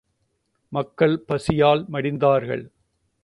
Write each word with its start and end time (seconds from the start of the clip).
மக்கள் 0.71 1.15
பசியால் 1.19 1.83
மடிந்தார்கள்! 1.89 2.65